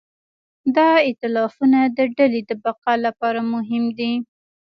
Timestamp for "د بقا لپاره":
2.49-3.39